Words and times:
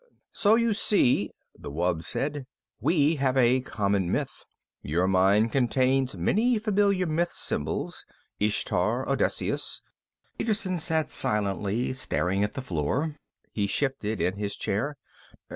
"So 0.31 0.55
you 0.55 0.73
see," 0.73 1.29
the 1.55 1.69
wub 1.69 2.03
said, 2.03 2.47
"we 2.79 3.17
have 3.17 3.37
a 3.37 3.61
common 3.61 4.11
myth. 4.11 4.45
Your 4.81 5.07
mind 5.07 5.51
contains 5.51 6.15
many 6.17 6.57
familiar 6.57 7.05
myth 7.05 7.29
symbols. 7.31 8.03
Ishtar, 8.39 9.07
Odysseus" 9.07 9.83
Peterson 10.39 10.79
sat 10.79 11.11
silently, 11.11 11.93
staring 11.93 12.43
at 12.43 12.53
the 12.53 12.63
floor. 12.63 13.17
He 13.51 13.67
shifted 13.67 14.19
in 14.19 14.37
his 14.37 14.55
chair. 14.57 14.97